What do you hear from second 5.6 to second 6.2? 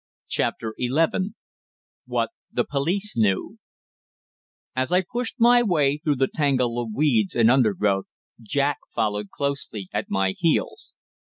way through